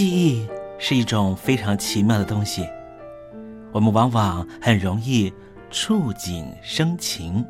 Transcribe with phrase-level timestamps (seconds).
[0.00, 0.48] 记忆
[0.78, 2.66] 是一种非常奇妙的东西，
[3.70, 5.30] 我们往往很容易
[5.70, 7.44] 触景生情，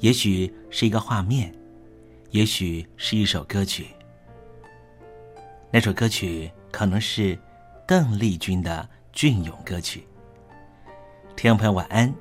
[0.00, 1.54] 也许是一个画面，
[2.32, 3.86] 也许是一首歌曲。
[5.70, 7.38] 那首歌曲可能是
[7.86, 10.04] 邓丽君的隽永歌曲。
[11.36, 12.12] 听众朋友晚安，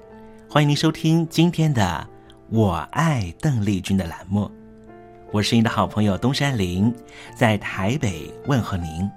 [0.48, 2.08] 欢迎您收听今天的
[2.56, 4.52] 《我爱邓丽君》的栏目，
[5.32, 6.94] 我是您的好朋友东山林，
[7.36, 9.10] 在台北问候您。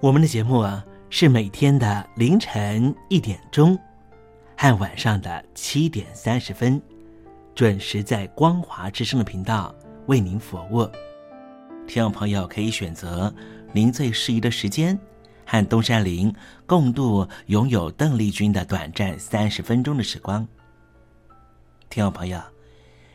[0.00, 3.76] 我们的节目啊，是每天的凌晨一点钟
[4.54, 6.80] 和晚上的七点三十分，
[7.54, 9.74] 准时在光华之声的频道
[10.04, 10.86] 为您服务。
[11.86, 13.34] 听众朋友可以选择
[13.72, 14.98] 您最适宜的时间，
[15.46, 16.32] 和东山林
[16.66, 20.46] 共度拥有邓丽君的短暂三十分钟的时光。
[21.88, 22.38] 听众朋友，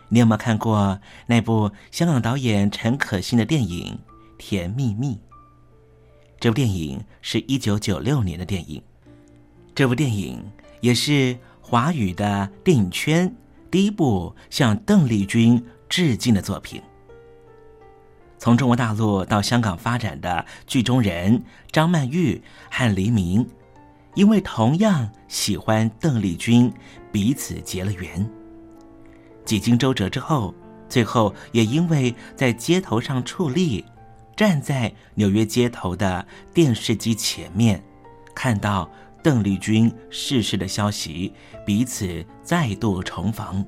[0.10, 4.00] 你有没有看过那部香港导演陈可辛的电影
[4.40, 5.14] 《甜蜜蜜》？
[6.42, 8.82] 这部电影是一九九六年的电影，
[9.76, 10.44] 这部电影
[10.80, 13.32] 也是华语的电影圈
[13.70, 16.82] 第一部向邓丽君致敬的作品。
[18.40, 22.42] 从中国大陆到香港发展的剧中人张曼玉
[22.72, 23.48] 和黎明，
[24.16, 26.74] 因为同样喜欢邓丽君，
[27.12, 28.28] 彼此结了缘。
[29.46, 30.56] 几经周折之后，
[30.90, 33.86] 最后也因为在街头上矗立。
[34.42, 37.80] 站在纽约街头的电视机前面，
[38.34, 38.90] 看到
[39.22, 41.32] 邓丽君逝世的消息，
[41.64, 43.64] 彼此再度重逢。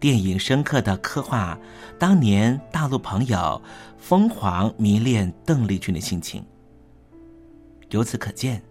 [0.00, 1.58] 电影深刻的刻画
[1.98, 3.60] 当年大陆朋友
[3.98, 6.42] 疯狂迷恋邓丽君的心情。
[7.90, 8.62] 由此可见，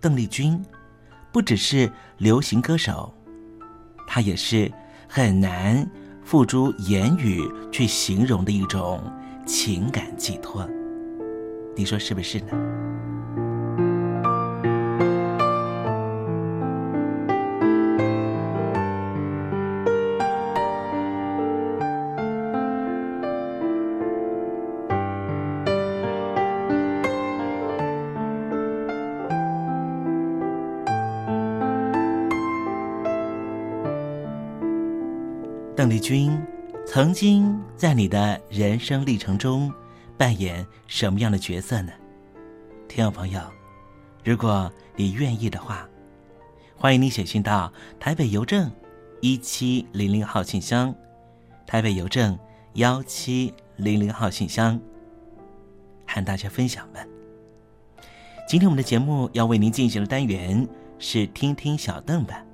[0.00, 0.60] 邓丽君
[1.30, 1.88] 不只是
[2.18, 3.14] 流行歌手，
[4.08, 4.72] 她也是
[5.06, 5.88] 很难
[6.24, 9.00] 付诸言语去形容的一种。
[9.52, 10.64] 情感寄托，
[11.74, 12.52] 你说是不是呢？
[35.74, 36.40] 邓丽君。
[36.86, 39.72] 曾经在你的人生历程中
[40.18, 41.90] 扮演什么样的角色呢？
[42.86, 43.40] 听众朋友，
[44.22, 45.88] 如果你愿意的话，
[46.76, 48.70] 欢迎你写信到台北邮政
[49.22, 50.94] 一七零零号信箱，
[51.66, 52.38] 台北邮政
[52.74, 54.78] 幺七零零号信箱，
[56.06, 57.02] 和大家分享吧。
[58.46, 60.68] 今天我们的节目要为您进行的单元
[60.98, 62.44] 是听听小邓吧，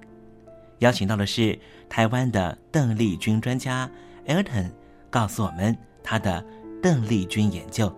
[0.79, 1.59] 邀请到的是
[1.89, 3.91] 台湾的邓丽君专家。
[4.29, 4.71] Elton
[5.11, 6.45] 告诉我们他的
[6.83, 7.95] 邓丽君研究。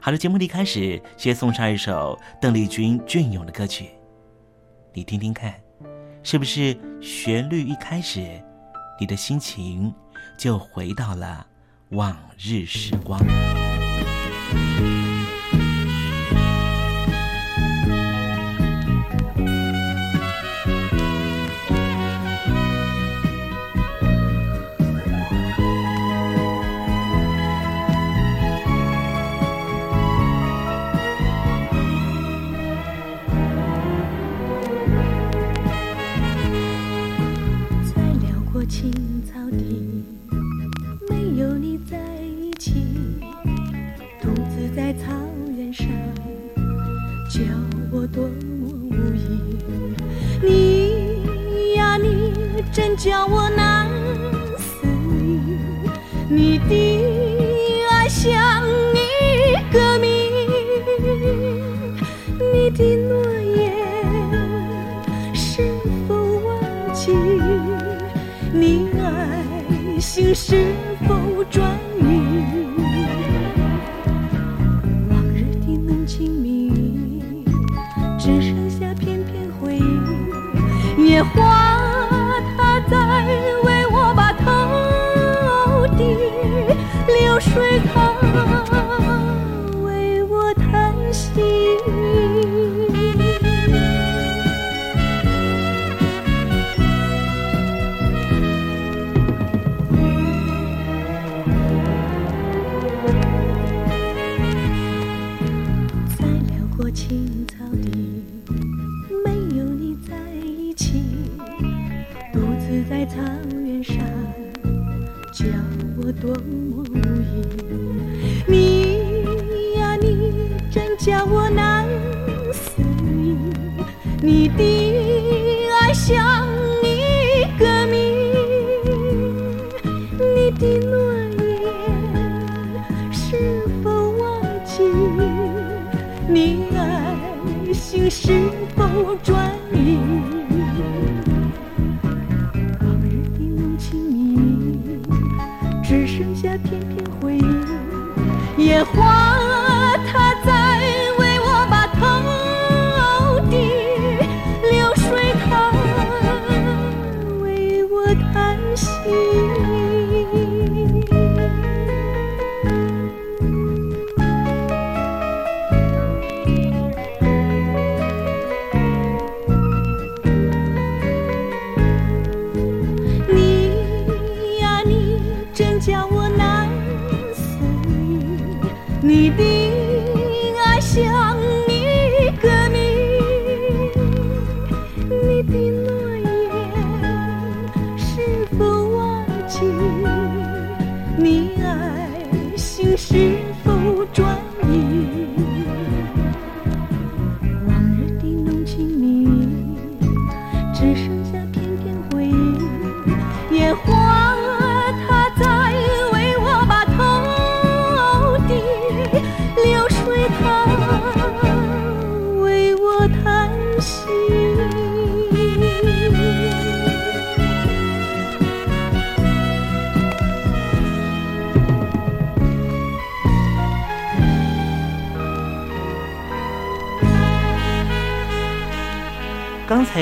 [0.00, 3.90] 好了，节目的开始，先送上一首邓丽君隽永的歌曲，
[4.92, 5.54] 你听听看，
[6.22, 8.40] 是不是旋律一开始，
[9.00, 9.92] 你的心情
[10.38, 11.46] 就回到了
[11.90, 13.20] 往日时光？
[38.68, 38.90] 青
[39.24, 40.04] 草地
[41.08, 42.84] 没有你在一起
[44.20, 45.12] 独自在草
[45.56, 45.86] 原上
[47.30, 47.40] 叫
[47.92, 49.40] 我多么无依
[50.42, 52.32] 你呀你
[52.72, 53.65] 真叫我难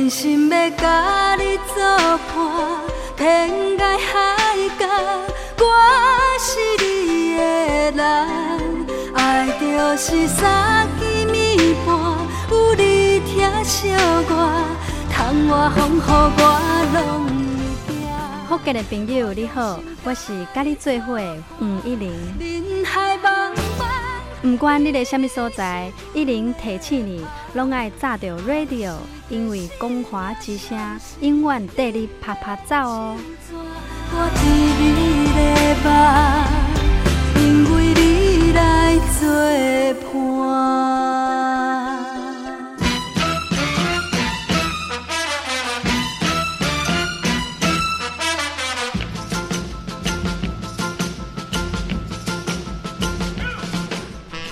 [0.00, 1.84] 真心要甲你做
[2.32, 2.32] 伴，
[3.18, 4.86] 天涯海角，
[5.58, 5.62] 我
[6.38, 6.48] 是
[6.82, 7.40] 你的
[7.92, 8.00] 人。
[9.14, 9.18] 爱
[9.98, 10.88] 是三，
[15.50, 16.40] 我拢会。
[18.48, 21.20] 福建的朋友你好，我是跟你做伙
[21.58, 22.10] 黄一玲。
[24.42, 28.94] 不管你在什么所在，一玲提醒你，拢爱炸着 radio，
[29.28, 30.78] 因为光华之声
[31.20, 33.16] 永远带你啪啪走哦。
[37.36, 39.28] 因为你来作
[40.02, 40.39] 伴。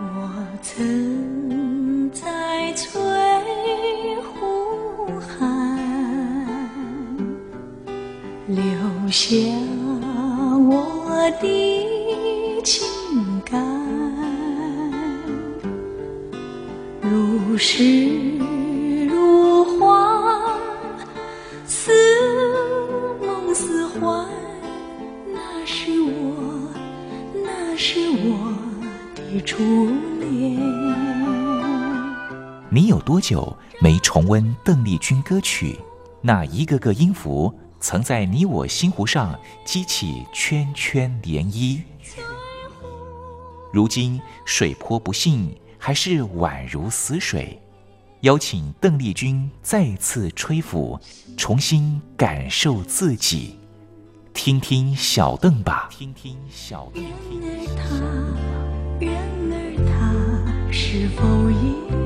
[0.00, 0.30] 我
[0.62, 2.90] 曾在翠
[4.22, 5.78] 湖畔
[8.46, 8.64] 留
[9.10, 9.36] 下
[10.68, 12.86] 我的情
[13.44, 13.52] 感，
[17.00, 18.43] 如诗
[33.04, 35.78] 多久没重温邓丽君歌曲？
[36.22, 41.82] 那一个个音符，曾在你我心湖上激起圈圈涟漪。
[43.70, 47.60] 如今水波不兴，还是宛如死水。
[48.20, 50.98] 邀请邓丽君再次吹拂，
[51.36, 53.58] 重新感受自己。
[54.32, 55.88] 听听小邓吧。
[55.90, 57.04] 听听小邓。
[58.98, 59.12] 然
[59.50, 62.03] 而他是否已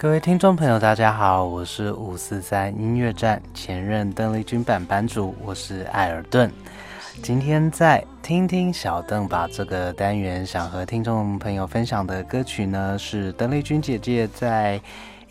[0.00, 6.48] 各位听众朋友，大家好，我是五四三音乐站前任邓丽君版版主，我是艾尔顿。
[7.20, 14.80] 今天在听听小邓把这个单元想和听众朋友分享的歌曲呢，是邓丽君姐姐在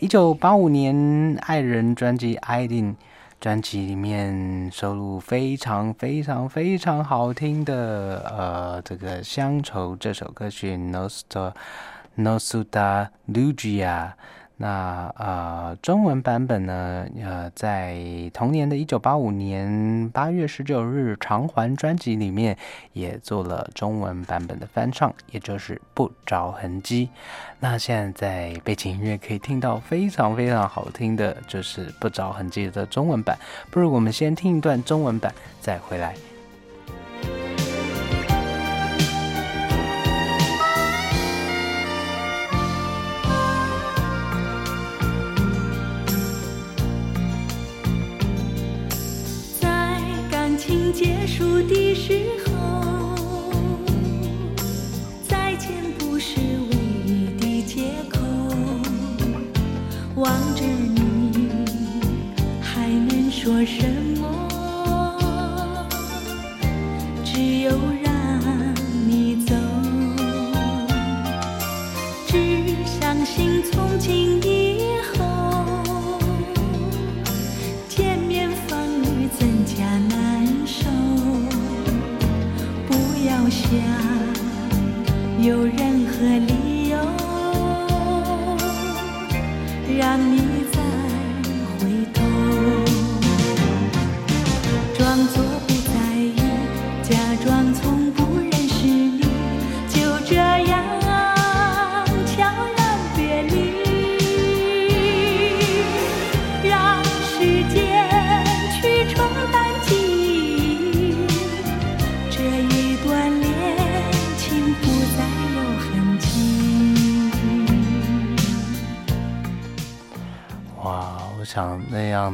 [0.00, 0.94] 一九八五年
[1.40, 2.92] 《爱人》专辑《爱定》
[3.40, 11.54] 专辑里面收录非常非常非常好听的呃这个乡愁这首歌曲《Nostra
[12.18, 13.86] Nostra Lucia》。
[14.60, 17.06] 那呃，中文版本呢？
[17.22, 17.96] 呃，在
[18.34, 22.58] 同年的一九八五年八月十九日，《偿还》专辑里面
[22.92, 27.06] 也做了中文版本的翻唱，也就是《不着痕迹》。
[27.60, 33.38] 那现在在背景音乐可以听到非常非常好听的，就是《不着痕迹》的中文版。
[33.70, 36.16] 不如我们先听一段中文版，再回来。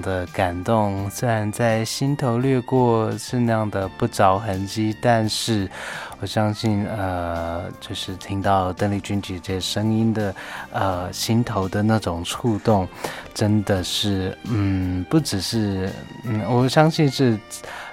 [0.00, 5.68] 的感动，虽然在心头掠过是那样的不着痕迹，但是
[6.20, 10.35] 我相信，呃，就是听到邓丽君姐姐声音的，
[10.72, 12.88] 呃，心头的那种触动，
[13.35, 15.90] 真的是，嗯，不只是，
[16.24, 17.38] 嗯，我相信是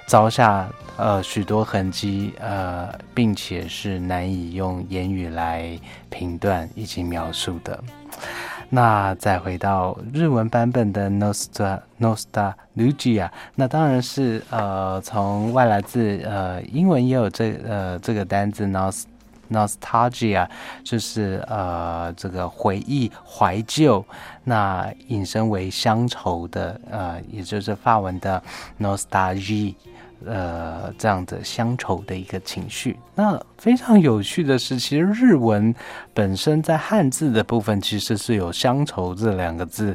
[0.06, 5.78] 遭下呃许多痕迹，呃，并且是难以用言语来
[6.10, 7.82] 评断以及描述的。
[8.74, 19.02] 那再回到日文版本的 nostra nostalgia，那当然是呃从外来自呃英文也有这呃这个单字 Nost
[19.50, 20.48] Nostalgia，
[20.82, 24.02] 就是呃这个回忆怀旧，
[24.44, 28.42] 那引申为乡愁的呃也就是法文的
[28.80, 29.74] Nostalgie。
[30.26, 32.96] 呃，这样的乡愁的一个情绪。
[33.14, 35.74] 那非常有趣的是，其实日文
[36.14, 39.94] 本身在汉字的部分其实是有“乡愁”这两个字，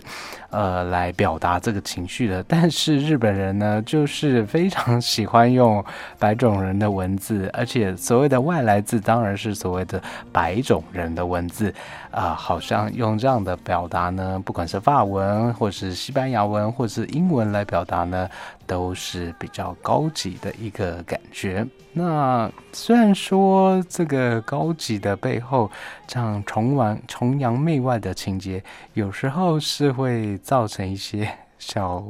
[0.52, 2.44] 呃，来表达这个情绪的。
[2.44, 5.84] 但是日本人呢，就是非常喜欢用
[6.20, 11.74] 白种人的文字，而且所谓的外来字当然是所谓的白种人的文字
[12.18, 18.28] 啊，好像用这样的表达呢，不管是法文或是西班牙文或是英文来表达呢，
[18.66, 21.64] 都是比较高级的一个感觉。
[21.94, 25.70] 那虽然说这个高级的背后，
[26.08, 32.04] 这样崇完崇洋媚外的情节，有时候是会造成一些小。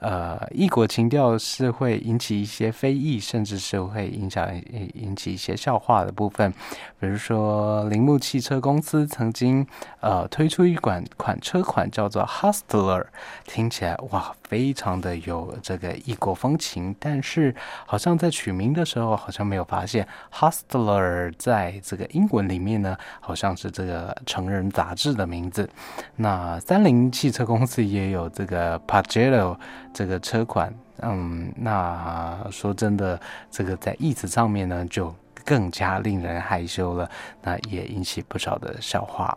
[0.00, 4.48] 呃，异国情调是会引起一些非议，甚至是会影响
[4.94, 6.52] 引起一些笑话的部分。
[7.00, 9.66] 比如说，铃木汽车公司曾经
[10.00, 13.06] 呃推出一款款车款叫做 Hustler，
[13.44, 16.94] 听起来哇，非常的有这个异国风情。
[16.98, 17.54] 但是
[17.86, 25.68] 好像在取名的时候，好像没有发现 Hustler 在这个英文里面呢，好像是这个成人杂志的名字。
[26.16, 29.56] 那三菱汽车公司也有这个 Pajero。
[29.92, 33.18] 这个车款，嗯，那说真的，
[33.50, 35.12] 这个在意思上面呢，就
[35.44, 37.10] 更加令人害羞了，
[37.42, 39.36] 那也引起不少的笑话。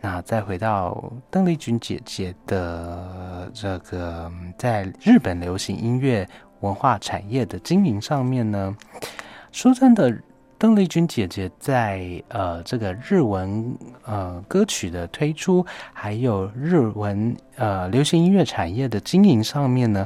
[0.00, 6.28] 那再回到邓丽君姐姐的这个在日本流行音乐
[6.60, 8.76] 文化产业的经营上面呢，
[9.52, 10.16] 说真的。
[10.60, 20.04] 邓丽君姐姐在呃这个日文呃歌曲的推出，还有日文呃流行音乐产业的经营上面呢，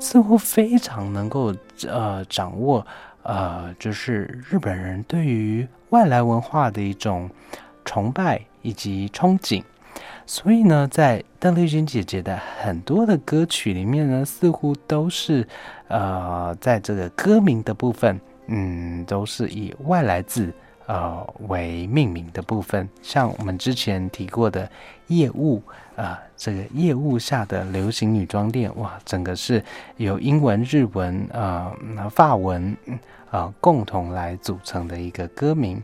[0.00, 1.54] 似乎非常能够
[1.86, 2.84] 呃掌握
[3.22, 7.30] 呃就是日本人对于外来文化的一种
[7.84, 9.62] 崇拜以及憧憬。
[10.24, 15.46] 所以呢，在邓丽君姐姐的很多的歌曲里面呢，似乎都是
[15.88, 20.50] 呃，在这个歌名的部分，嗯，都是以外来字
[20.86, 22.88] 呃为命名的部分。
[23.02, 24.70] 像我们之前提过的
[25.08, 25.60] 业务
[25.96, 29.62] 啊，这个业务下的流行女装店，哇，整个是
[29.96, 31.72] 由英文、日文啊、
[32.10, 32.74] 法文
[33.30, 35.82] 啊共同来组成的一个歌名。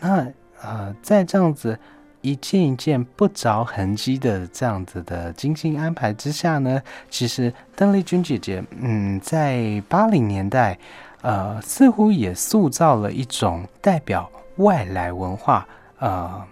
[0.00, 0.26] 那
[0.60, 1.78] 呃，在这样子。
[2.26, 10.76] 一件一件不着痕迹的这样子的精心安排之下呢，其实邓丽君姐姐，嗯，在八零年代，
[11.22, 15.68] 呃，似乎也塑造了一种代表外来文化，
[16.00, 16.44] 呃，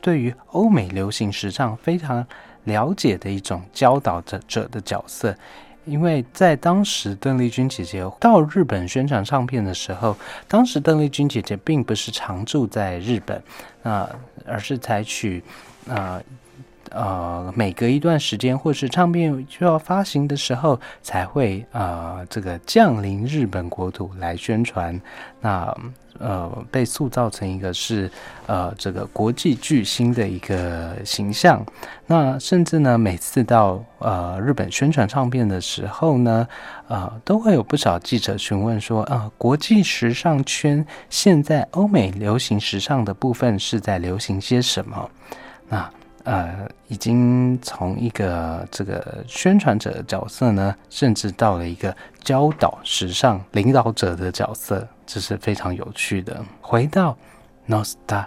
[0.00, 2.26] 对于欧美流行时尚非常
[2.64, 5.36] 了解的一种教导者者的角色。
[5.84, 10.16] 因为在当时，邓丽君姐姐到日本宣传唱片的时候，
[10.46, 13.42] 当时邓丽君姐姐并不是常住在日本，
[13.82, 14.08] 啊，
[14.46, 15.42] 而是采取，
[15.88, 16.20] 啊。
[16.94, 25.00] 呃，每隔一段时间，或是唱片就要发行的时候，才会呃这个降临日本国土来宣传。
[25.40, 25.74] 那
[26.22, 28.10] 呃，被塑造成一个是
[28.46, 31.62] 呃这个国际巨星的一个形象。
[32.06, 36.46] 那甚至呢，每次到呃日本宣传唱片的时候呢，
[36.88, 45.10] 呃，都会有不少记者询问说，啊，国际时尚圈现在欧美流行时尚的部分是在流行些什么？
[45.68, 45.90] 那。
[46.24, 56.42] 呃，已经从一个这个宣传者的角色呢，甚至到了一个教导时尚领导者的角色，这是非常有趣的。
[56.62, 57.14] 回到
[57.70, 58.26] 《Nostalgia》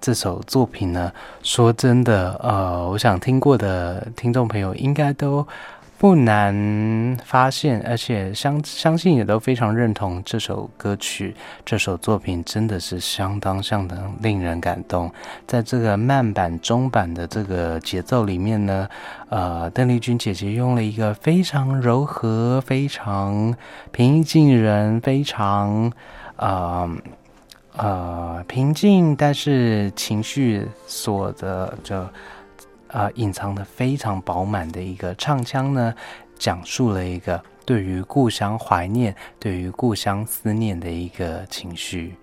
[0.00, 5.46] 这首作品呢，说真的，呃，我想听过的听众朋友应该都。
[5.98, 11.34] 不难发现，而且相相信也都非常认同这首歌曲，
[11.64, 15.10] 这首作品真的是相当相当令人感动。
[15.44, 18.88] 在这个慢板中板的这个节奏里面呢，
[19.28, 23.52] 呃，邓丽君姐姐用了一个非常柔和、非常
[23.90, 25.92] 平易近人、非常
[26.36, 26.88] 呃
[27.76, 32.06] 呃平静，但是情绪所的就。
[32.88, 35.94] 呃，隐藏的非常饱满的一个唱腔呢，
[36.38, 42.14] 讲述了一个对于故乡怀念、对于故乡思念的一个情绪。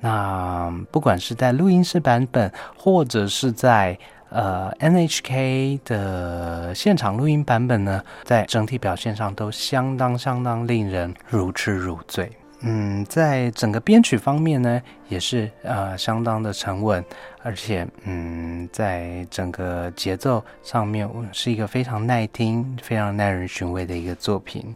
[0.00, 3.98] 那不管是在录音室版本，或者是在
[4.30, 12.30] 呃 NHK 的现场录音版本呢，在整体表现上都相当相当令人如痴如醉。
[12.60, 17.04] 嗯，在整个编曲方面呢，也是呃相当的沉稳，
[17.44, 24.74] 而且嗯，在整个节奏上面是一个非常耐听、非常耐人寻味的一个作品。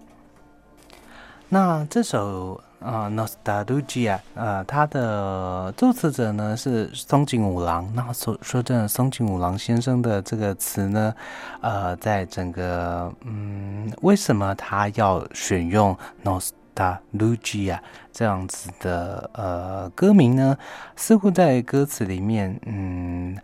[1.49, 7.92] 那这首呃《Nostalgia》呃，它的作词者呢是松井五郎。
[7.95, 11.12] 那说说真的，松井五郎先生的这个词呢，
[11.61, 16.53] 呃，在整个嗯，为什么他要选用 nostalgia？
[16.72, 16.74] Nost？
[16.74, 17.78] 他 Lucia
[18.12, 20.56] 这样子的呃歌名呢，
[20.96, 23.37] 似乎在歌词里面，嗯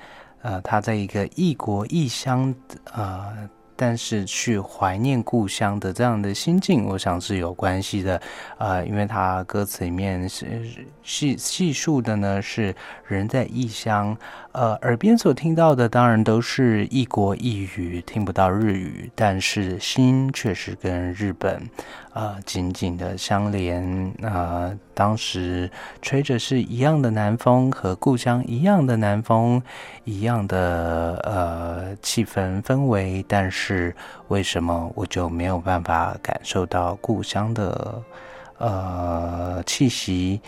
[0.42, 2.54] 呃，他在一个异国异乡
[2.92, 3.48] 呃。
[3.80, 8.20] 但是去怀念故乡的这样的心境，我想是有关系的，
[8.58, 10.66] 呃，因为他歌词里面是
[11.04, 12.74] 细细述的呢，是
[13.06, 14.16] 人在异乡，
[14.50, 21.62] 呃，耳边所听到的当然都是异国异语，听不到日语，但是心却是跟日本，
[22.18, 25.70] 呃，紧紧的相连，呃，当时
[26.02, 29.62] 吹着是一样的南风，和故乡一样的南风，
[30.04, 33.68] 一样的呃气氛氛围，但是。
[33.68, 33.94] 是
[34.28, 38.02] 为什么我就没有办法感受到故乡的
[38.56, 40.40] 呃气息，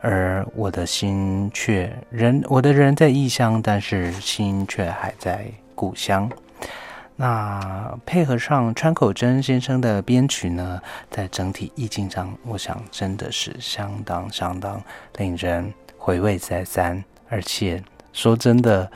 [0.00, 6.30] 而我的心却人我的人在异乡，但是心却还在故乡。
[7.20, 14.80] 那配合上川口真先生的编曲呢，在整体意境上，我想真的是相当相当
[15.16, 18.88] 令人回味再三，而且说真的。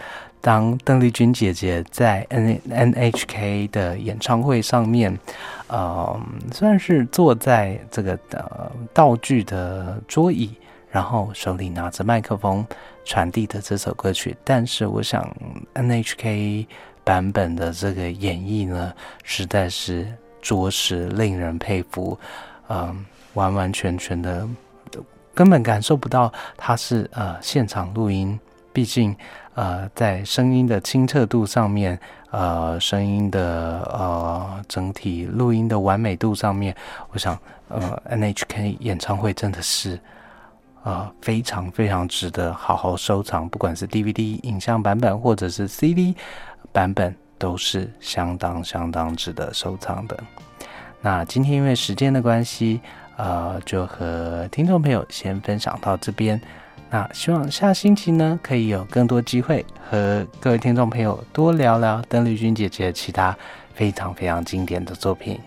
[0.44, 5.16] 当邓丽君姐姐在 N N H K 的演唱会上面，
[5.68, 10.50] 呃，算是坐在这个呃道具的桌椅，
[10.90, 12.66] 然后手里拿着麦克风
[13.04, 15.24] 传递的这首歌曲，但是我想
[15.74, 16.66] N H K
[17.04, 18.92] 版本的这个演绎呢，
[19.24, 20.06] 实在是
[20.40, 22.18] 着实令人佩服，
[22.68, 24.46] 嗯，完完全全的
[25.34, 28.38] 根本感受不到它是呃现场录音，
[28.72, 29.16] 毕竟。
[29.54, 36.74] 呃，在声音的清澈度上面，呃，声音的呃整体录音的完美度上面，
[37.10, 37.38] 我想，
[37.68, 40.00] 呃，NHK 演唱会真的是
[40.84, 46.16] 呃，非常非常值得好好收藏，不管是 DVD 影像版本或者是 CD
[46.72, 50.18] 版本，都是相当相当值得收藏的。
[51.00, 52.80] 那今天因为时间的关系，
[53.16, 56.40] 呃，就和听众朋友先分享到这边。
[56.90, 63.36] 那希望下星期呢，可以有更多机会和各位听众朋友多聊聊邓丽君姐姐其他
[63.74, 65.40] 非常非常经典的作品。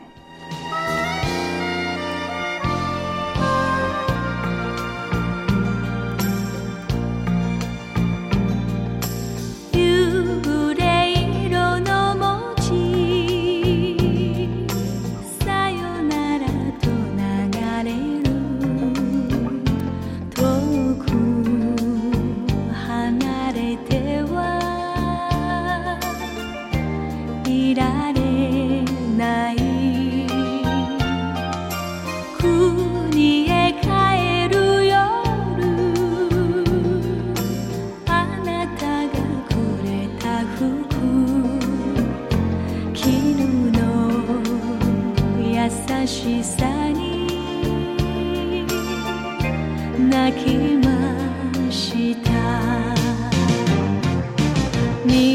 [55.06, 55.35] need.